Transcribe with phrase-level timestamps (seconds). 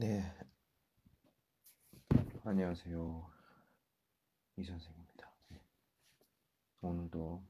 [0.00, 0.22] 네.
[2.44, 3.30] 안녕하세요.
[4.56, 5.32] 이 선생입니다.
[5.48, 5.60] 네.
[6.82, 7.44] 오늘도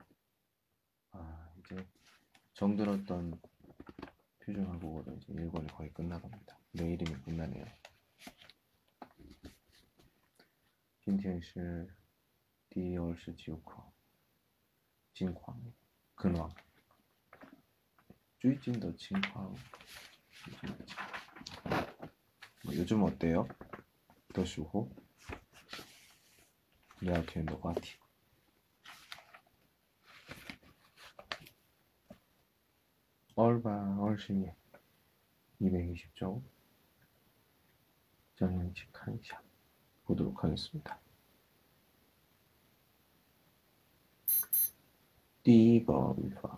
[1.10, 1.86] 아, 이제
[2.54, 3.38] 정들었던
[4.38, 6.58] 표정하고도 이제 일과를 거의 끝나갑니다.
[6.72, 7.66] 내 이름이 끝나네요.
[11.02, 11.42] 김태현
[12.70, 13.92] 디얼스 지오커
[15.12, 15.74] 진광
[16.14, 16.48] 근황
[18.38, 19.54] 쭈이찐 더 진광
[22.67, 23.47] 요즘 어때요?
[24.33, 24.89] 的时候
[26.99, 27.97] 聊天的话题。
[33.35, 34.47] 얼바 얼신이
[35.59, 36.41] 220조
[38.35, 39.41] 정연치 칸샤
[40.05, 40.99] 보도록 하겠습니다.
[45.43, 46.57] 第一个语法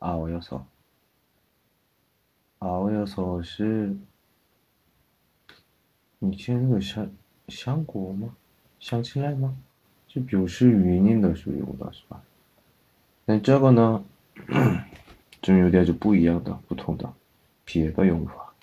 [0.00, 0.66] 熬여서
[2.58, 3.96] 熬여서 是
[6.19, 7.09] 你听这个想
[7.47, 8.35] 想过吗？
[8.79, 9.57] 想起来吗？
[10.07, 12.23] 就表示原因的时候用的是吧？
[13.25, 14.05] 那这个呢，
[15.41, 17.13] 就有点就不一样的、不同的
[17.65, 18.53] 别的用法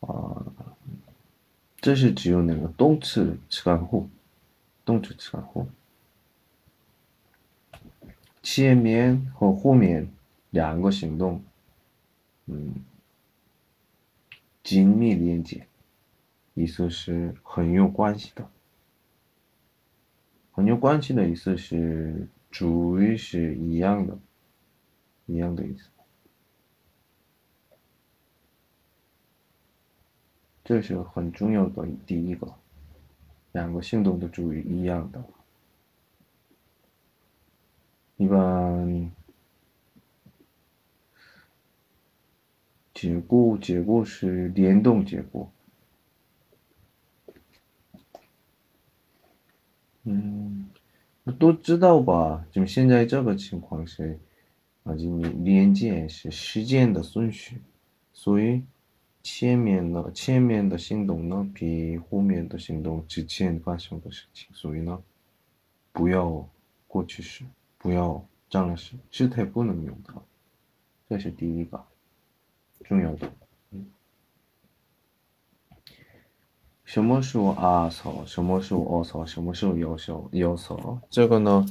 [0.00, 0.44] 啊。
[1.80, 4.08] 这是只有那个动词词干后，
[4.84, 5.66] 动词词干后，
[8.42, 10.08] 前面和后面
[10.50, 11.42] 两个行动，
[12.46, 12.74] 嗯，
[14.62, 15.66] 紧密连接。
[16.54, 18.48] 意思是很有关系的，
[20.52, 24.16] 很有关系的意思是主语是一样的，
[25.26, 25.90] 一样的意思。
[30.62, 32.54] 这是很重要的第一个，
[33.52, 35.22] 两个行动的主语一样的。
[38.16, 39.12] 一般
[42.94, 45.50] 结构结构是联动结构。
[50.04, 50.70] 嗯，
[51.32, 52.46] 都知道吧？
[52.50, 54.18] 就现在这个情况是，
[54.82, 57.60] 啊，就你连接是时间的顺序，
[58.12, 58.62] 所以
[59.22, 65.02] 前面的，前面的行动呢比后面的行动之前发生的事情，所以呢，
[65.92, 66.46] 不要
[66.86, 67.42] 过去式，
[67.78, 70.14] 不要将来时，时态不能用它，
[71.08, 71.82] 这是第一个
[72.84, 73.32] 重要的。
[76.84, 78.24] 什么时候啊操？
[78.26, 79.24] 什么时候哦操？
[79.24, 80.98] 什么时候要求要求？
[81.08, 81.64] 这个呢，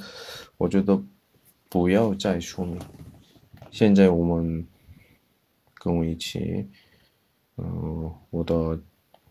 [0.57, 1.01] 我觉得
[1.69, 2.79] 不要再说明。
[3.69, 4.67] 现在我们
[5.75, 6.67] 跟我一起，
[7.57, 8.79] 嗯，我的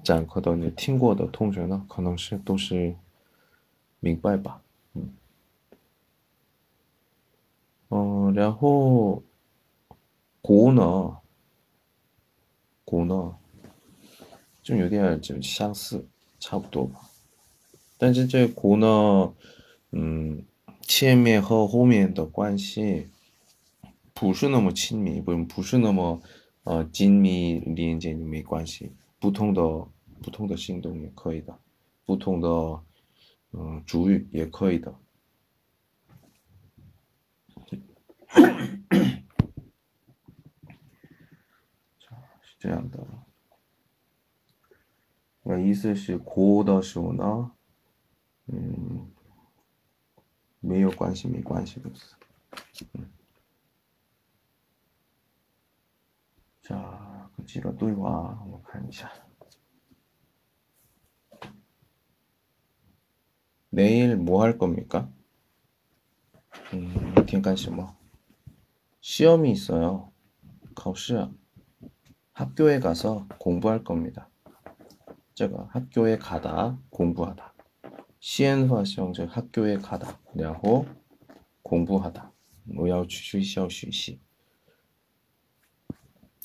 [0.04, 2.94] 讲课的你听过的同学呢，可能是都是
[3.99, 4.62] 明白吧？
[4.94, 5.12] 嗯，
[7.91, 9.22] 嗯，然后
[10.41, 11.16] 国呢，
[12.84, 13.37] 国呢。
[14.62, 16.06] 就有点就相似，
[16.39, 17.00] 差不多吧。
[17.99, 19.34] 但是这股呢，
[19.91, 20.45] 嗯，
[20.83, 23.09] 前面和后面的关系
[24.15, 26.23] 不是那么亲密，不不是那么
[26.65, 28.93] 呃紧密连接就，没关系。
[29.19, 29.62] 不同的
[30.23, 31.59] 不同的行动也可以的，
[32.05, 32.49] 不同的
[33.53, 34.94] 嗯主语也可以的。
[42.43, 43.22] 是这样的。
[45.52, 47.52] 那意思是哭的时候呢，
[48.48, 49.09] 嗯，
[50.59, 52.16] 没有关系，没关系的意思。
[52.94, 53.09] 嗯。
[56.62, 59.09] 자， 这个对话我看一下。
[63.70, 65.08] 내일뭐할겁니까
[66.74, 67.96] 음， 明天干什么？
[69.02, 70.12] 시험이있어요
[70.74, 71.30] 考试。
[72.34, 74.30] 학교에가서공부할겁니다
[75.34, 77.54] 제가 학교에 가다 공부하다
[78.19, 80.86] 시엔화시형 즉 학교에 가다 然后
[81.62, 82.31] 공부하다
[82.78, 84.19] 我要去学校学习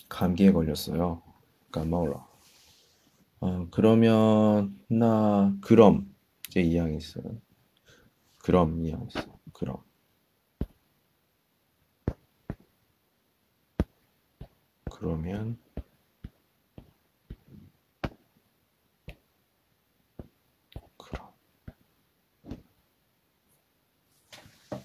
[0.09, 1.23] 감기에 걸렸어요
[1.71, 2.27] 까마올라
[3.41, 6.15] 어, 그러면 나 그럼
[6.49, 7.41] 이제 이양 있어요
[8.43, 9.79] 그럼 이양 있어 그럼
[14.85, 15.59] 그러면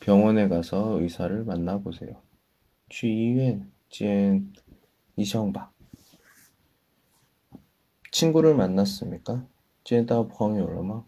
[0.01, 2.21] 병원에 가서 의사를 만나보세요.
[2.89, 4.53] 去医院见
[5.15, 5.71] 医生吧.
[8.11, 9.45] 친구를 만났습니까?
[9.83, 11.05] 见到朋友了吗?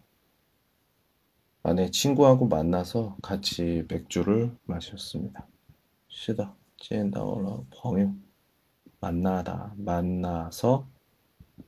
[1.64, 5.48] 아, 네, 친구하고 만나서 같이 맥주를 마셨습니다.
[6.10, 8.14] 是的,见到了朋友.
[9.02, 10.86] 만나다, 만나서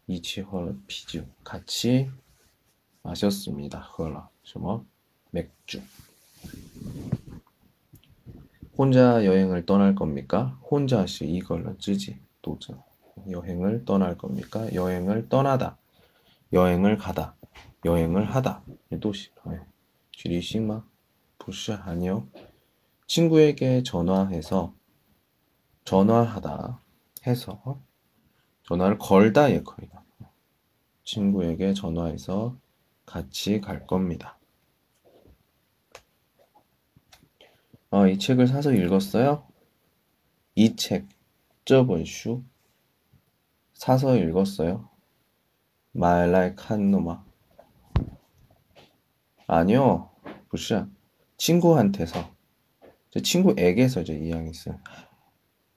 [0.08, 2.10] 이치 허러 피주 같이
[3.04, 3.80] 마셨습니다.
[3.80, 4.86] 허러 什么
[5.32, 5.82] 맥주.
[8.77, 10.59] 혼자 여행을 떠날 겁니까?
[10.63, 12.75] 혼자 시 이걸로 쯔지 도저.
[13.31, 14.73] 여행을 떠날 겁니까?
[14.75, 15.79] 여행을 떠나다.
[16.53, 17.35] 여행을 가다.
[17.85, 18.63] 여행을 하다.
[19.01, 19.31] 도시.
[20.13, 20.85] 지리싱마?
[21.39, 22.27] 부시 아니요.
[23.07, 24.75] 친구에게 전화해서
[25.85, 26.81] 전화하다
[27.27, 27.81] 해서
[28.65, 30.05] 전화를 걸다 예커이다.
[31.05, 32.57] 친구에게 전화해서
[33.05, 34.39] 같이 갈 겁니다.
[37.97, 39.47] 아, 이 책을 사서 읽었어요?
[40.55, 41.09] 이 책,
[41.65, 42.45] 저번 슈
[43.73, 44.91] 사서 읽었어요?
[45.93, 47.25] 말라이 칸노마
[49.47, 50.11] 아니요,
[50.51, 50.91] 부시야.
[51.39, 52.31] 친구한테서
[53.13, 54.79] 제 친구에게서 이제 이양했어요.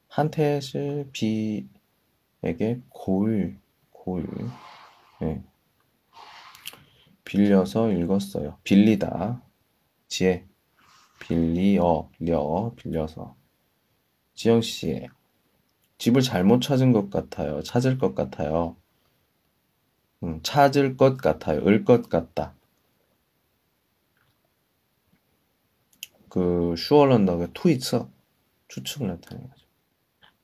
[0.10, 3.58] 한테실 비에게 고을
[3.92, 4.28] 고을
[5.22, 5.28] 네.
[5.28, 5.44] 예.
[7.24, 8.58] 빌려서 읽었어요.
[8.66, 9.42] 빌리다
[10.10, 10.49] 지혜
[11.20, 13.36] 빌리어, 빌려, 빌려서.
[14.36, 15.08] 지영 씨,
[16.00, 17.62] 집을 잘못 찾은 것 같아요.
[17.64, 18.78] 찾을 것 같아요.
[20.24, 21.66] 음, 찾을 것 같아요.
[21.68, 22.56] 을 것 같다.
[26.30, 28.10] 그 슈얼런다가 투이처
[28.68, 29.66] 추측을 나타내는 거죠.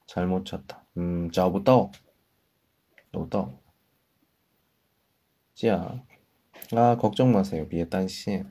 [0.07, 0.86] 잘못 찾다.
[0.98, 1.92] 음, 자보다오.
[3.12, 3.60] 노다오.
[5.56, 6.04] 지야.
[6.75, 7.68] 아, 걱정 마세요.
[7.69, 8.44] 비에 딴 씨.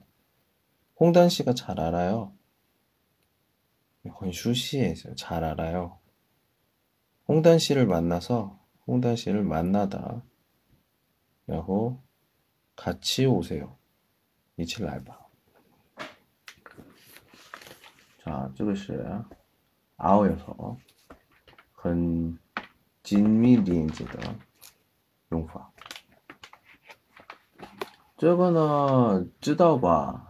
[1.00, 2.34] 홍단 씨가 잘 알아요.
[4.22, 6.00] 헌슈 씨에서 잘 알아요.
[7.28, 10.24] 홍단 씨를 만나서 홍단 씨를 만나다.
[11.46, 12.02] 然后
[12.76, 13.78] 같이 오세요.
[14.58, 15.18] 이치 랄바.
[18.24, 19.24] 자, 这个是
[19.98, 20.78] 아오여서
[21.74, 22.38] 很
[23.04, 24.36] 紧密连接的
[25.30, 25.72] 用法。
[28.18, 30.30] 这个呢，知道吧？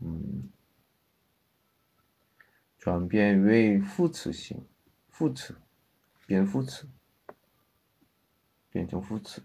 [0.00, 0.50] 嗯，
[2.78, 4.64] 转变为副词性，
[5.08, 5.56] 副词，
[6.26, 6.88] 变副词，
[8.70, 9.42] 变成副词。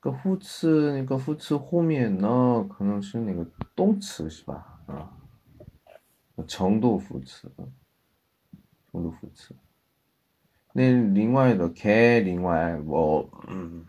[0.00, 3.44] 个副词，那个副词后面呢，可能是那个
[3.74, 4.80] 动词是吧？
[4.86, 5.16] 啊，
[6.46, 7.50] 程度副词，
[8.92, 9.54] 程度副词。
[10.72, 13.86] 那另外的 K，另外我，嗯。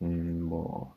[0.00, 0.96] 嗯，我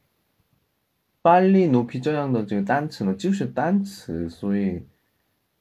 [1.22, 4.86] 빨리높이这样的这个单词呢，就是单词，所以，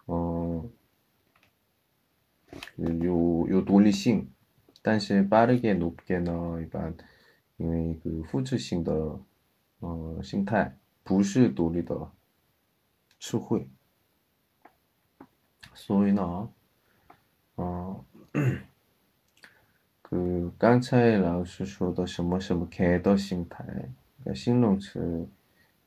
[0.08, 0.70] 嗯，
[2.78, 4.30] 有有独立性。
[4.82, 6.94] 但是빠르게높게呢，一般
[7.58, 9.20] 因为一个副词性的
[9.80, 12.12] 呃形态不是独立的
[13.20, 13.68] 词汇，
[15.74, 16.50] 所以呢，
[17.56, 18.04] 嗯。
[20.08, 23.66] 그刚才老师说的什么什么开的形态，
[24.36, 25.28] 形容词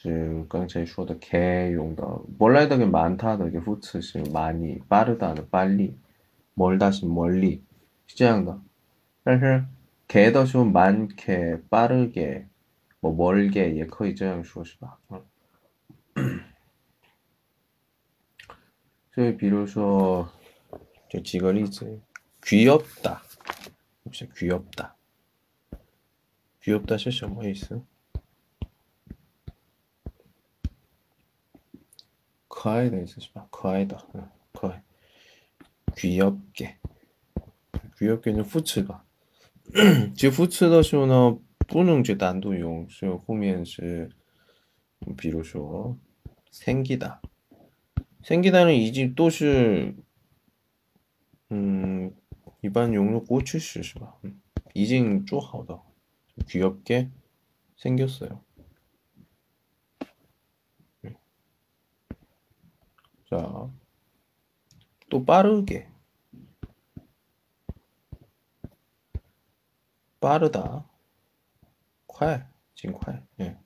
[0.00, 5.94] 지금 깡차이 쇼더 개 용더 몰라이더게 많다더 이게 후츠 지금 많이 빠르다는 빨리
[6.54, 7.62] 멀다신 멀리.
[8.06, 8.62] 시장다
[9.24, 9.64] 사실
[10.08, 12.46] 개더 쇼 많게 빠르게
[13.00, 14.96] 뭐 멀게 예커이 저양 쇼시바
[19.14, 20.28] 저희 비로소
[21.10, 22.00] 저 직원이 이제
[22.42, 23.22] 귀엽다.
[24.04, 24.96] 혹시 귀엽다.
[26.62, 27.82] 귀엽다 쇼쇼 뭐 있어?
[32.59, 33.47] 可爱的意思是吧?
[33.51, 34.83] 可爱的,嗯,可爱.
[35.95, 36.77] 귀엽게.
[37.97, 39.05] 귀엽게는 扶持吧.
[40.13, 44.09] 其实扶持的时候呢，不能就单独用，是后面是，
[45.17, 45.97] 比如说
[46.51, 47.19] 생기다.
[48.23, 49.95] 생기다는 이집 都是
[51.51, 52.11] 음,
[52.61, 54.17] 일반 용어 过去式是吧?
[54.23, 54.41] 음,
[54.73, 55.79] 已经做好的.
[56.47, 57.09] 귀엽게
[57.77, 58.41] 생겼어요.
[63.30, 63.70] 자,
[65.08, 65.88] 또 빠르게.
[70.20, 70.84] 빠르다.
[72.08, 72.44] 콸,
[72.74, 73.22] 진콸.
[73.40, 73.56] 예.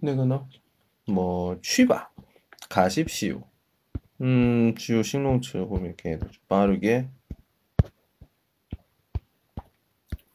[0.00, 0.48] 근데 그나
[1.06, 2.10] 뭐 취바
[2.70, 3.42] 가십시오.
[4.22, 6.40] 음, 주요 식농츠 그럼 뭐 이렇게 해놓죠.
[6.48, 7.08] 빠르게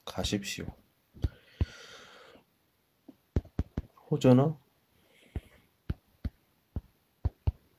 [0.06, 0.66] 가십시오.
[4.10, 4.63] 호전어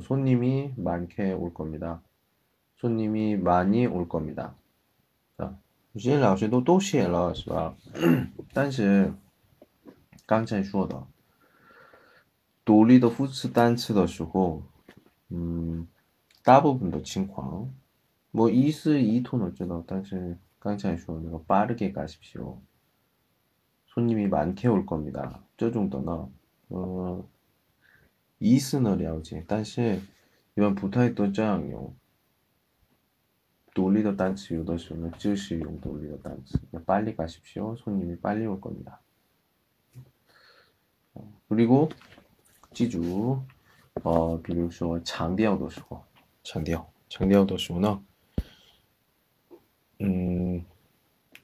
[0.00, 2.02] 손님이 많게 올 겁니다.
[2.76, 4.54] 손님이 많이 올 겁니다.
[5.36, 5.56] 자,
[5.94, 7.74] 这些老师都都写了是吧？
[8.52, 9.12] 但是
[10.26, 11.06] 刚才说的
[12.64, 14.62] 独立的 副词单词的时候，
[15.30, 15.88] 嗯，
[16.44, 17.72] 大部分的情况，
[18.30, 22.58] 뭐 이스 이토는 知道，但是刚才说那个 빠르게 가십시오.
[23.86, 25.42] 손님이 많게 올 겁니다.
[25.56, 26.28] 这种的呢，
[26.68, 27.24] 呃，
[28.42, 30.00] 意思呢了解，但是
[30.54, 31.94] 一般不太多这样用。
[33.74, 36.58] 独立的单词有的时候呢，就是用独立的单词。
[36.72, 37.76] 那 빨리 가십시오.
[37.76, 39.00] 손님이 빨리 올 겁니다.
[41.48, 41.88] 그리고
[42.72, 43.40] 记住
[44.02, 46.02] 어, 比如说强调的时候，
[46.42, 48.04] 强调强调的时候呢，
[49.98, 50.64] 嗯，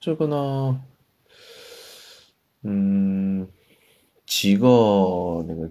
[0.01, 0.85] 这个呢，
[2.63, 3.49] 嗯，
[4.27, 5.71] 几个那个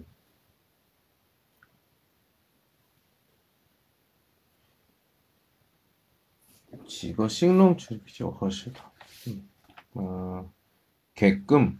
[6.88, 8.80] 几个形容词比较合适的，
[9.26, 9.48] 嗯，
[9.92, 10.50] 呃，
[11.14, 11.76] 给更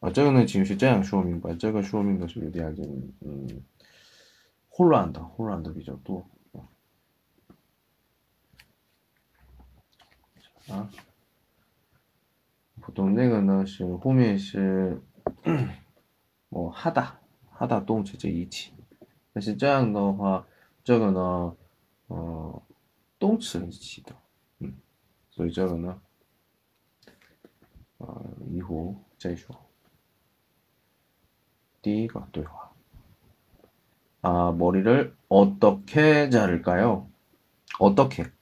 [0.00, 2.88] 啊，这个呢，其实是这样说明白，这个说明的是有点点，
[3.20, 3.62] 嗯，
[4.68, 6.26] 混乱的，混乱的比较多
[10.68, 10.90] 啊。
[12.80, 15.00] 普通那个呢是后面是，
[16.50, 17.18] 哦，哈达
[17.50, 18.74] 哈达动词这一起，
[19.32, 20.46] 但是这样的话，
[20.84, 21.56] 这个呢，
[22.08, 22.62] 呃，
[23.18, 24.14] 动词一起的，
[24.58, 24.74] 嗯，
[25.30, 26.00] 所以这个呢，
[27.98, 29.54] 呃，以后再说。
[31.82, 32.70] 第一个对话。
[34.22, 37.10] 아, 머리를 어떻게 자를까요?
[37.78, 38.32] 어떻게?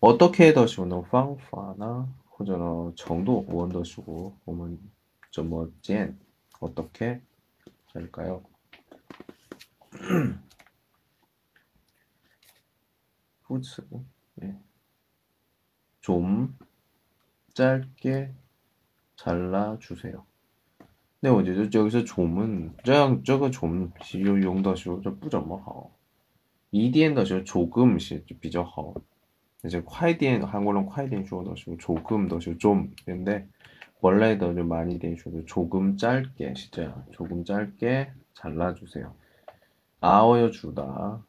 [0.00, 2.12] 어떻게 더 쉬우는 方法呢?
[2.28, 4.76] 或者呢程度我们的时候我们
[5.30, 6.18] 怎么剪
[6.58, 7.20] 어떻게
[7.92, 8.42] 잘까요?
[13.44, 13.86] 후츠
[14.34, 14.60] 네.
[16.00, 16.54] 좀
[17.54, 18.32] 짧게
[19.16, 20.24] 잘라주세요.
[21.20, 25.90] 네, 我觉得这个是 좀은 这样这个 좀, 用的时候就不怎么好。
[26.70, 28.94] 一点的时候 조금 是比较好。
[29.64, 32.94] 이제 快点 한국어는 快点 说的 조금 더 좀.
[33.04, 33.48] 근데
[34.00, 39.12] 원래도 좀 많이 되셔도 조금 짧게 진짜 조금 짧게 잘라주세요.
[40.00, 41.24] 아어여 주다,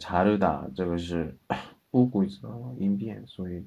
[0.00, 1.36] 자르다, 这个是
[1.90, 3.62] 不规 则音变，所以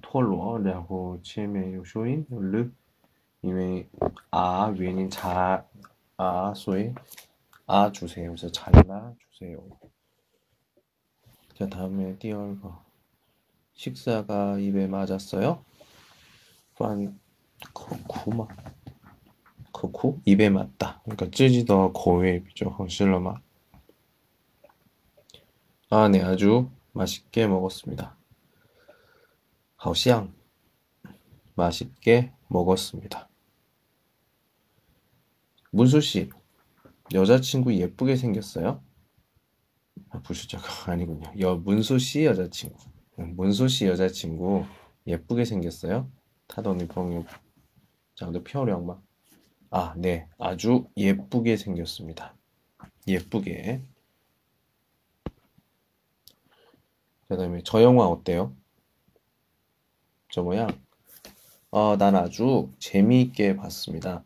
[0.00, 2.40] 脱落，然后前面有收音有
[3.40, 3.86] 因为
[4.30, 5.64] 아原因 자,
[6.16, 6.94] 아, 所以
[7.66, 8.30] 아 주세요.
[8.30, 9.58] 그래서 잘라 주세요.
[11.54, 12.82] 자, 다음에 第二个
[13.74, 15.62] 식사가 입에 맞았어요?
[16.74, 17.18] 饭
[17.72, 18.48] 口苦吗?
[19.72, 21.02] 口苦 입에 맞다.
[21.04, 22.70] 그러니까 쯔지더 고외 비죠.
[22.70, 23.40] 허실러마.
[25.90, 28.16] 아, 네, 아주 맛있게 먹었습니다.
[29.81, 30.33] 好像
[31.55, 33.29] 맛있게 먹었습니다.
[35.71, 36.29] 문수 씨,
[37.13, 38.83] 여자친구 예쁘게 생겼어요?
[40.09, 41.31] 아, 부수자가 아니군요.
[41.39, 42.77] 여 문수 씨 여자친구.
[43.15, 44.65] 문수 씨 여자친구
[45.07, 46.11] 예쁘게 생겼어요?
[46.47, 47.25] 타더니 펑유
[48.15, 49.01] 장도 펴령마.
[49.69, 50.27] 아, 네.
[50.37, 52.35] 아주 예쁘게 생겼습니다.
[53.07, 53.81] 예쁘게.
[57.29, 58.58] 그다음에 저 영화 어때요?
[60.30, 60.68] 저 모양?
[61.70, 64.24] 어, 난 아주 재미있게 봤습니다.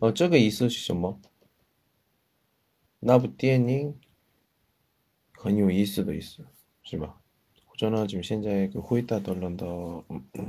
[0.00, 1.20] 어, 저거 있으시죠, 뭐?
[3.00, 3.98] 那部电影
[5.32, 6.42] 很有意思的意思，
[6.82, 7.20] 是吧？
[7.66, 10.48] 或者呢，就现在个回答的论的，嗯嗯，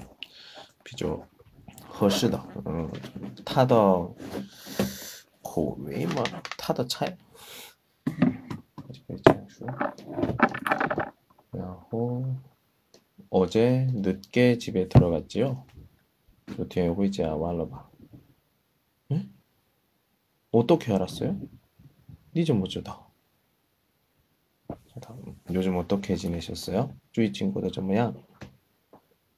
[0.83, 1.27] 比较
[1.87, 2.89] 合适的，嗯，
[3.43, 3.75] 他的
[5.41, 6.23] 口味嘛，
[6.57, 7.17] 他的菜，
[8.05, 9.67] 可以这样说。
[11.51, 12.23] 然后
[13.30, 15.64] 어제 늦게 집에 들어갔지요?
[16.46, 17.90] 그 뒤에 회자 말러봐.
[19.12, 19.32] 응?
[20.52, 21.40] 어떻게 알았어요?
[22.34, 23.06] 니 좀 못주다.
[25.02, 26.94] 다음 요즘 어떻게 지내셨어요?
[27.12, 28.12] 주위 친구들 좀 뭐야?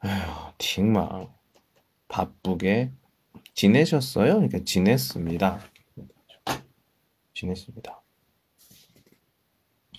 [0.01, 1.33] 아휴, 팅망
[2.09, 2.93] 바쁘게
[3.55, 4.35] 지내셨어요?
[4.35, 5.61] 그러니까 지냈습니다.
[7.35, 8.03] 지냈습니다.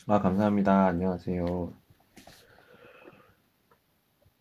[0.07, 0.88] 아 감사합니다.
[0.88, 1.73] 안녕하세요.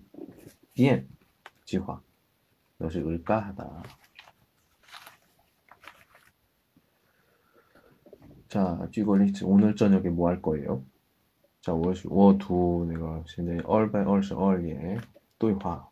[0.74, 1.08] 变
[1.66, 2.02] 计划，
[2.78, 3.84] 那是 을까하다.
[8.54, 10.84] 자, 쥐걸리츠 오늘 저녁에 뭐 할 거예요?
[11.62, 15.00] 자, 我我读 내가 现在二百二十二页
[15.38, 15.90] 对话。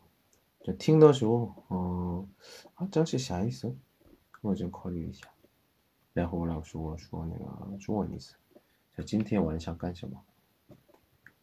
[0.64, 2.26] 就听的时候，呃，
[2.74, 3.74] 啊，这是啥意思？
[4.42, 5.28] 我좀考虑一下。
[6.12, 8.34] 然后老师我说那个中文意思.
[8.96, 10.22] 자, 今天晚上干什么?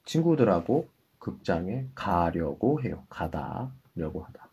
[0.03, 3.05] 친구들하고 극장에 가려고 해요.
[3.09, 4.49] 가다려고 하다.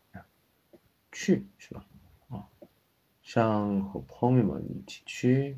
[1.11, 1.85] 去是吧?
[2.29, 2.45] 어.
[3.21, 5.57] 想和朋友们一起去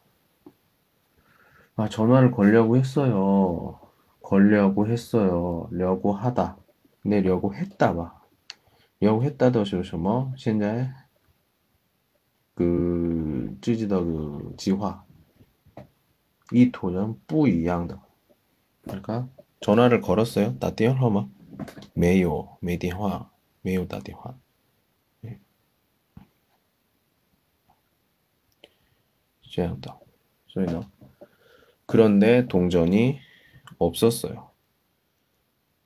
[1.76, 3.80] 아, 전화를 걸려고 했어요.
[4.22, 5.68] 걸려고 했어요.
[5.70, 6.56] 려고 하다.
[7.04, 8.20] 네, 려고 했다 봐.
[9.00, 10.32] 려고 했다도 是什么?
[10.36, 10.90] 现在
[12.54, 15.04] 그自己的그计划
[16.52, 18.00] 이토는 不一样的.
[18.84, 19.28] 그러니까
[19.60, 20.58] 전화를 걸었어요.
[20.58, 21.28] 打电话吗?
[21.94, 23.30] 没有,没电话.
[23.62, 24.34] 没有打电话.
[25.20, 25.38] 네.
[29.42, 29.94] 这样的.
[30.48, 30.80] 所以呢,
[31.90, 33.18] 그런데 동전이
[33.78, 34.50] 없었어요.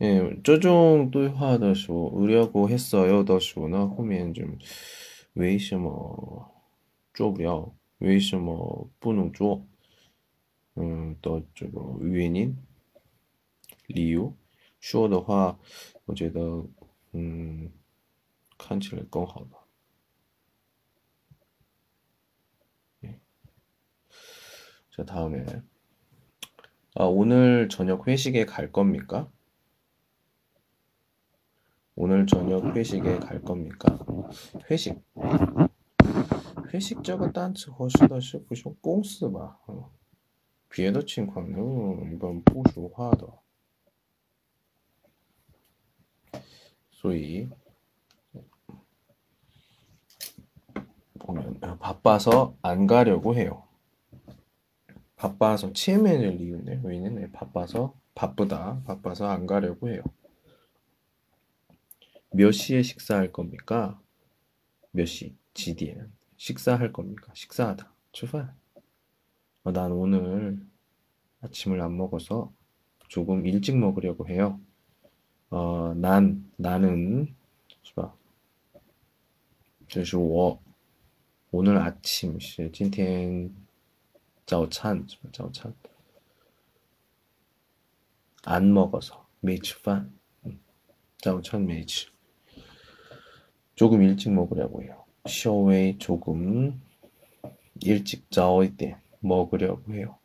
[0.02, 3.22] 예, 这种对话的时候, 으려고 했어요.
[3.22, 4.44] 的时候呢，后面就
[5.34, 6.50] 为什么
[7.12, 7.74] 做不了？
[7.98, 9.66] 为什么不能做？
[10.76, 12.56] 嗯的这个原因、
[13.88, 14.32] 理由
[14.80, 15.58] 说的话，
[16.06, 16.64] 我觉得
[17.12, 17.70] 嗯
[18.56, 19.58] 看起来更好吧。
[24.92, 25.62] 자, 다음에.
[26.94, 29.30] 아, 오늘 저녁 회식에 갈 겁니까?
[31.94, 33.98] 오늘 저녁 회식에 갈 겁니까?
[34.70, 35.02] 회식.
[36.72, 39.58] 회식 这个单词合适的是不是公司吧？
[39.66, 39.90] 어.
[40.68, 41.58] 别的情况呢，
[42.12, 43.28] 一般不说话的。
[46.92, 47.48] 所以
[51.18, 53.63] 보면 바빠서 안 가려고 해요.
[55.24, 56.80] 바빠서 치매를 이유네.
[56.84, 58.82] 왜냐면 바빠서 바쁘다.
[58.84, 60.02] 바빠서 안 가려고 해요.
[62.32, 64.00] 몇 시에 식사할 겁니까?
[64.92, 65.36] 몇 시?
[65.54, 67.32] 지디엔 식사할 겁니까?
[67.34, 67.92] 식사하다.
[68.12, 68.54] 출발.
[69.64, 70.58] 어, 난 오늘
[71.42, 72.52] 아침을 안 먹어서
[73.08, 74.60] 조금 일찍 먹으려고 해요.
[75.50, 77.34] 어, 난, 나는,
[77.82, 78.14] 是吧?
[79.88, 80.60] 这是我
[81.50, 83.52] 오늘 아침, 是今天
[84.46, 85.72] 早餐,早餐.
[88.44, 90.12] 안 먹어서, 没吃饭.
[91.18, 92.08] 早餐没吃.
[93.74, 95.04] 조금 일찍 먹으려고 해요.
[95.26, 96.80] 稍微 조금
[97.80, 100.18] 일찍 早一点 먹으려고 해요.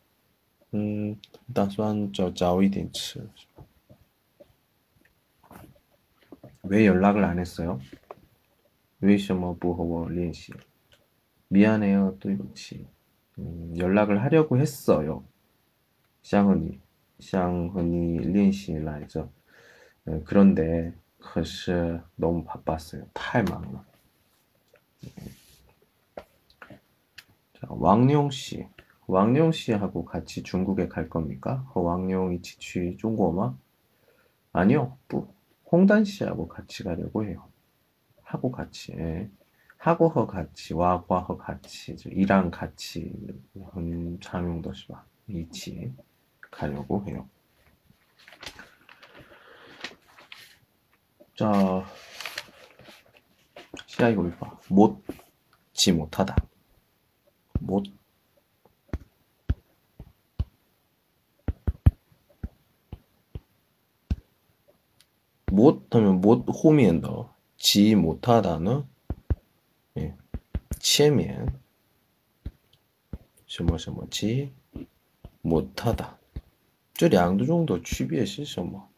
[0.74, 1.20] 음,
[1.54, 3.28] 打算早早一点吃.
[6.62, 7.80] 왜 연락을 안 했어요?
[9.00, 10.52] 为什么不和我联系?
[11.48, 12.86] 미안해요, 또对不起.
[13.40, 15.24] 음, 연락을 하려고 했어요.
[16.22, 16.80] 想和你,
[17.20, 19.30] 想和你联系来着.
[20.04, 23.06] 네, 그런데 可是 너무 바빴어요.
[23.14, 23.84] 太忙了.
[27.54, 28.66] 자, 왕룡 씨.
[29.06, 31.64] 왕룡 씨하고 같이 중국에 갈 겁니까?
[31.72, 33.56] 그 왕룡이 지취 중국어
[34.52, 34.98] 아니요.
[35.08, 35.32] 뭐,
[35.70, 37.46] 홍단 씨하고 같이 가려고 해요.
[38.22, 38.92] 하고 같이.
[38.98, 39.30] 예.
[39.81, 43.11] 하고 허 같이 와과 허 같이 이랑 같이
[43.75, 45.91] 음, 장용도시와 이치
[46.39, 47.27] 가려고 해요.
[51.35, 51.83] 자,
[54.09, 54.55] 이거 봐.
[54.69, 56.35] 못지 못하다.
[57.59, 57.85] 못
[65.47, 68.90] 못하면 못 호미엔더 지 못하다는 예,
[70.80, 71.46] 前面
[73.46, 74.50] 什么什么지
[75.42, 76.18] 못하다
[76.94, 78.88] 这两个中的区别是什么？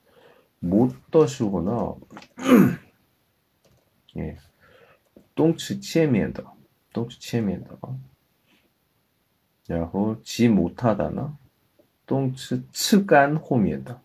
[0.60, 1.96] 못더시거나
[4.16, 4.36] 예,
[5.34, 6.44] 动词前面的
[6.92, 7.78] 动词前面的
[9.66, 11.36] 然后지 못하다는
[12.06, 14.00] 动词词干后面的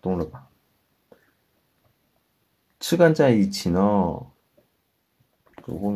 [0.00, 0.48] 懂了吧？
[2.78, 3.80] 측간在一起呢,
[5.62, 5.90] 그 보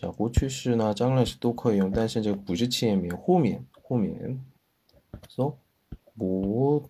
[0.00, 4.44] 자, 过去式呢将来时都可以用，但是这个不是前面后面后面
[5.28, 5.56] so
[6.14, 6.88] 못했다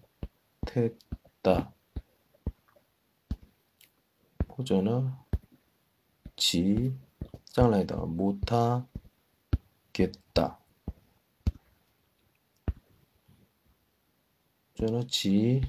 [4.49, 5.19] 或者呢
[6.37, 6.95] 지
[7.53, 9.15] 将来的 못하겠다
[14.75, 15.63] 或者呢 지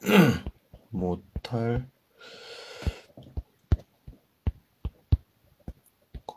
[0.89, 1.89] 못할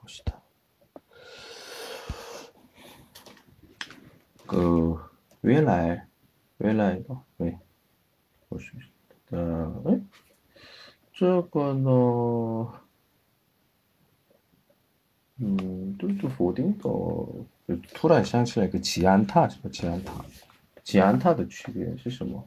[0.07, 0.40] 것이다.
[4.46, 4.98] 그
[5.40, 6.07] 未来
[6.59, 7.59] 未来的对，
[8.48, 8.72] 不是
[9.31, 10.00] 的，哎，
[11.12, 12.72] 这个呢，
[15.38, 16.83] 嗯，都是否定的。
[17.66, 20.24] 就突然想起来一个吉安塔，什么吉安塔？
[20.83, 22.46] 吉安塔的区别是什么？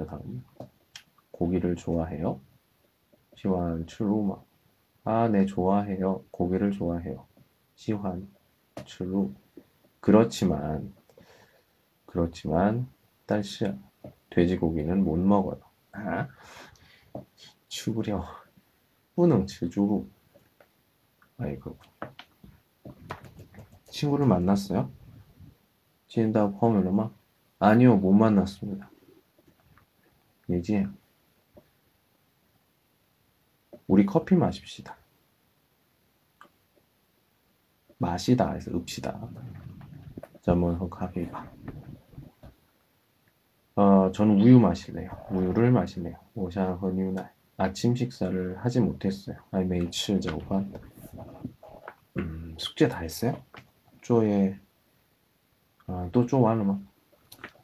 [0.00, 0.04] 요.
[0.04, 0.44] 자 다음
[1.30, 2.40] 고기를 좋아해요?
[3.36, 4.36] 시환 츠루마
[5.04, 6.24] 아 네 좋아해요.
[6.30, 7.26] 고기를 좋아해요.
[7.74, 8.28] 시환
[8.84, 9.32] 츠루
[10.00, 10.92] 그렇지만
[12.06, 12.88] 그렇지만
[13.26, 13.76] 딸씨야
[14.30, 15.60] 돼지고기는 못 먹어요.
[15.92, 16.28] 아
[17.68, 18.24] 추구려
[19.14, 20.06] 뿌능 츠주루
[21.38, 21.76] 아이고
[23.84, 24.90] 친구를 만났어요?
[26.08, 26.84] 지낸다고 포함을
[27.58, 28.90] 아니요 못 만났습니다.
[30.52, 30.92] 얘기예요.
[33.86, 34.96] 우리 커피 마십시다.
[37.98, 39.28] 마시다 해서 읍시다.
[40.42, 41.52] 자문호 카페바.
[43.76, 45.10] 어, 저는 우유 마실래요.
[45.30, 46.16] 우유를 마실래요.
[46.34, 49.36] 오샤 허니우나 아침 식사를 하지 못했어요.
[49.50, 50.72] 아이 메이츠 저번
[52.16, 53.42] 음, 숙제 다 했어요?
[54.02, 54.58] 쪼에
[55.86, 56.80] 아, 또 쪼와는 막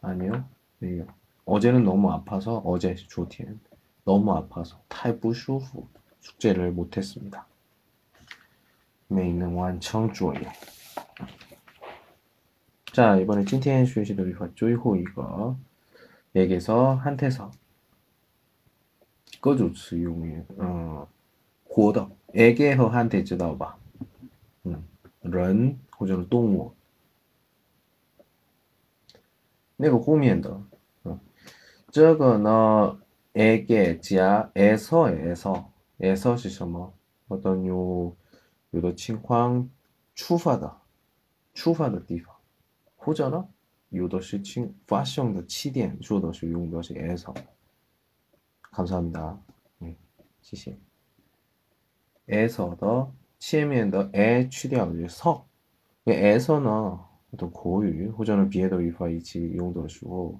[0.02, 0.48] 아니요.
[0.80, 1.06] 네요.
[1.45, 3.59] 어제는 너무 아파서 어제 조티엔
[4.05, 5.87] 너무 아파서 탈不舒服
[6.21, 7.47] 숙제를 못했습니다.
[9.07, 10.39] 메이는 완청 조예.
[12.93, 15.57] 자 이번에 찐티엔 슈에시도 리파 쪼이호 이거
[16.35, 17.51] 에게서 한테서
[19.41, 21.07] 꺼주츠 용이 어
[21.65, 23.77] 고더 에게허 한테 知道吧
[24.65, 24.85] 음,
[25.21, 26.73] 人或者动物
[29.77, 30.61] 那个后面的
[31.95, 32.99] 这个呢
[33.33, 35.71] 에게 자 에서에서
[36.01, 36.93] 에서 是什么
[37.27, 38.15] 어떤 요,
[38.73, 39.69] 요의 情况
[40.15, 40.81] 출发的
[41.53, 42.35] 출发的 地方
[42.95, 43.47] 或者呢
[43.89, 47.33] 有的事情 发生的 起点 说的是用的是 에서
[48.71, 49.37] 감사합니다
[49.79, 49.95] 네,
[50.41, 50.77] 谢谢
[52.27, 55.45] 에서的 前面的에 去掉就是서
[56.05, 56.97] 에서는
[57.33, 60.39] 어떤 고유 或者呢 别的 语法 이치 用的时候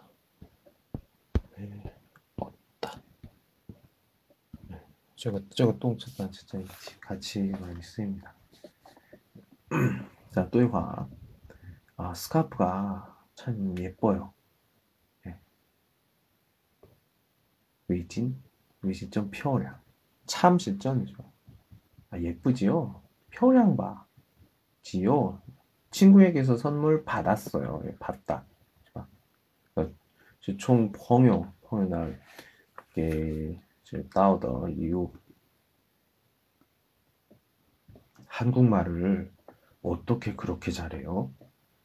[5.21, 6.57] 저거 저거 똥쳤다 진짜
[6.99, 8.33] 같이 많이 쓰입니다.
[10.31, 11.07] 자, 또 이거
[11.95, 14.33] 아, 스카프가 참 예뻐요.
[15.23, 15.39] 네.
[17.87, 18.41] 위진
[18.81, 19.79] 위진점 표량
[20.25, 21.15] 참 실전이죠.
[22.09, 23.03] 아, 예쁘지요?
[23.31, 24.07] 표량 봐.
[24.81, 25.39] 지요.
[25.91, 27.83] 친구에게서 선물 받았어요.
[27.85, 28.43] 예, 받다.
[30.57, 32.09] 총 펑요 펑요 나
[32.95, 35.11] 이게 즉, 나우더 이후
[38.25, 39.33] 한국말을
[39.81, 41.33] 어떻게 그렇게 잘해요?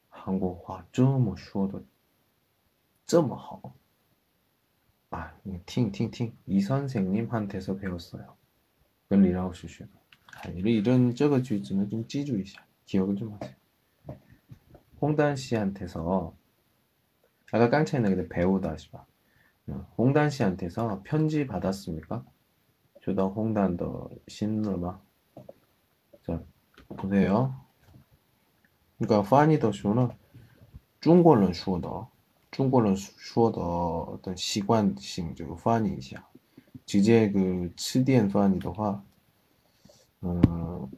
[0.09, 1.85] 한국화 쩌뭐 쉬워도
[3.07, 3.75] 쩌뭐 어.
[5.11, 8.37] 아, 팅팅팅 이 선생님한테서 배웠어요.
[9.09, 9.83] 그리라고 쉬쉬.
[9.83, 12.57] 아, 이런 저거 주의점은 좀 찌주이시.
[12.85, 13.57] 기억을 좀 하세요.
[15.01, 16.37] 홍단 씨한테서
[17.51, 19.05] 아까 깡차이 나게 배우다 시바.
[19.98, 22.24] 홍단 씨한테서 편지 받았습니까?
[23.04, 25.00] 저다 홍단 더 신르마.
[26.26, 26.44] 자,
[26.88, 27.56] 보세요.
[28.98, 30.10] 그러니까 파니 더 쇼는
[31.02, 32.10] 중국어는 쇼더.
[32.52, 36.28] 中国人说的的习惯性这个翻译一下，
[36.86, 37.40] 直接个
[37.78, 39.02] 吃店翻译的话，
[40.20, 40.92] 嗯，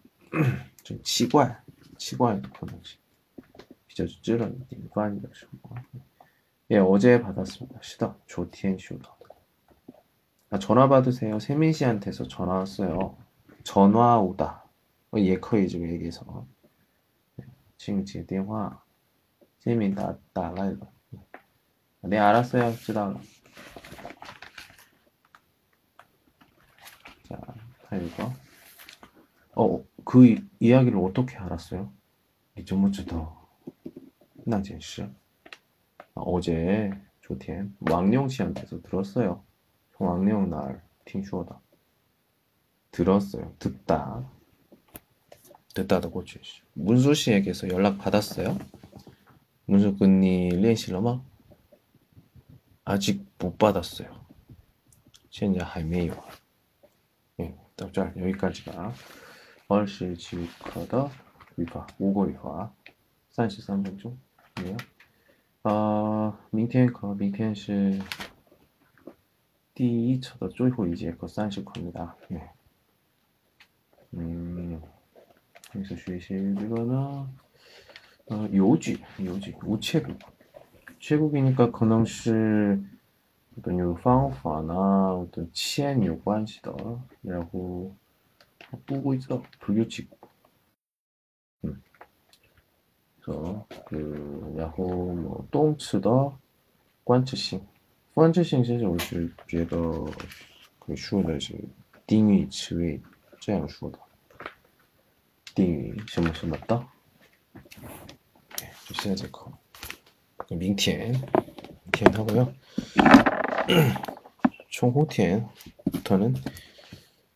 [0.81, 1.63] 就奇怪，
[1.99, 2.97] 奇怪的可能性
[3.85, 5.75] 比较知道一点翻译的时候。
[6.70, 7.80] 예, 어제 받았습니다.
[7.82, 9.16] 시다 조티엔 쇼다.
[10.50, 11.38] 아, 전화 받으세요.
[11.38, 13.16] 세민 씨한테서 전화 왔어요.
[13.64, 14.64] 전화 오다.
[15.12, 16.46] 어, 예커이 지금 얘기해서.
[17.36, 17.46] 네,
[17.78, 18.82] 지금 제 대화.
[19.60, 20.90] 세민 나 나가 이거.
[22.02, 22.72] 네 알았어요.
[22.72, 23.14] 시다.
[27.28, 27.36] 자,
[27.82, 28.32] 다 읽어.
[29.54, 31.90] 어, 그 이, 야기를 어떻게 알았어요?
[32.58, 33.48] 이전부터
[34.44, 35.06] 나진 씨.
[36.18, 39.44] 아, 어제 조팀 왕령 씨한테서 들었어요.
[39.98, 41.60] 왕령 날 팀슈어다.
[42.90, 43.54] 들었어요.
[43.58, 44.28] 듣다.
[45.74, 46.40] 듣다도 고치.
[46.74, 48.58] 문수 씨에게서 연락 받았어요.
[49.66, 51.22] 문수 근니 렌실러마
[52.84, 54.08] 아직 못 받았어요.
[55.30, 56.12] 현재 할매요.
[57.38, 58.92] 예, 답자 여기까지가
[59.68, 61.10] 얼씨 지우카다
[61.56, 62.72] 위파 우거 위파
[63.30, 64.76] 33분 중이에요.
[65.67, 67.99] 呃，明天课，明天是
[69.73, 72.41] 第一册的最后一节课，三十课입니다 예.
[74.11, 74.81] 음,
[75.73, 77.27] 여기서 学习这个呢，
[78.27, 80.17] 어, 요지, 요지, 우체국.
[80.99, 82.81] 최국이니까 可能是
[83.57, 86.73] 어떤 요 方法나 어떤 签有关系的
[87.21, 87.93] 然后
[88.85, 90.09] 보고 있어 불규칙
[93.27, 96.31] 그래서 그 야호 뭐 动词的
[97.03, 97.61] 关制性
[98.13, 99.77] 关制性 其实我是觉得
[100.79, 101.55] 个说的是
[102.05, 103.01] 定语词汇
[103.39, 103.97] 这样说的
[105.55, 106.85] 定语什么什么的
[108.93, 109.51] 现在这课
[110.49, 112.53] 明天，明天하고요.
[114.69, 115.49] 총后天
[115.85, 116.35] 부터는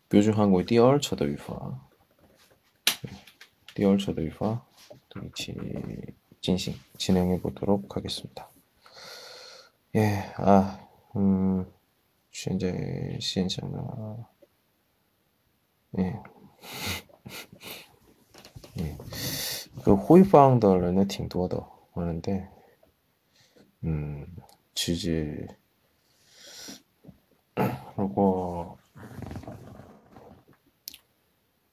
[0.09, 1.79] 표준 한국의 第二册的语法,
[3.73, 4.61] 第二册的语法
[5.11, 5.53] 같이
[6.41, 8.49] 진행 진행해 보도록 하겠습니다.
[9.95, 11.65] 예, 아, 음,
[12.31, 14.27] 현재 시행착나,
[15.99, 16.21] 예,
[18.79, 18.97] 예,
[19.83, 22.49] 그 호위방들은 挺多的，하는데
[23.81, 24.27] 嗯，
[24.75, 25.47] 其实
[27.95, 28.77] 如果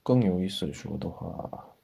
[0.02, 1.74] 更有意思的说的话，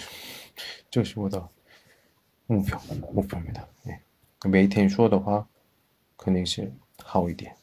[0.91, 1.49] 就是我的
[2.49, 2.77] 目标
[3.12, 3.68] 목표입니다.
[3.85, 4.01] 네.
[4.45, 5.47] 每天说的话
[6.18, 6.72] 肯定是
[7.03, 7.55] 好一点.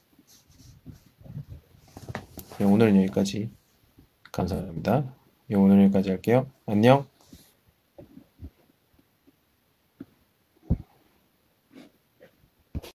[2.57, 3.49] 네, 오늘은 여기까지
[4.31, 5.03] 감사합니다.
[5.47, 6.47] 네, 오늘 여기까지 할게요.
[6.65, 7.07] 안녕.